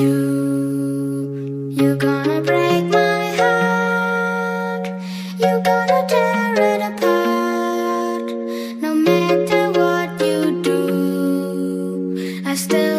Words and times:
you. 0.00 1.70
You're 1.78 1.96
gonna 1.96 2.40
break 2.40 2.84
my 2.86 3.22
heart. 3.40 4.86
You're 5.38 5.62
gonna 5.70 6.00
tear 6.12 6.54
it 6.72 6.82
apart. 6.90 8.26
No 8.80 8.94
matter 8.94 9.62
what 9.78 10.08
you 10.26 10.62
do, 10.62 12.42
I 12.46 12.54
still. 12.54 12.90